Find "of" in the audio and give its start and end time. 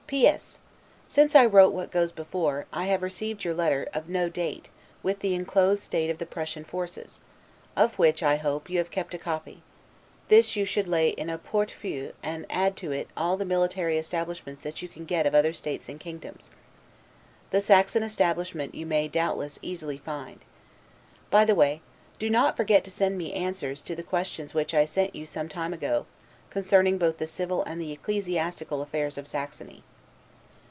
3.93-4.09, 6.09-6.17, 7.77-7.97, 15.25-15.33, 29.17-29.25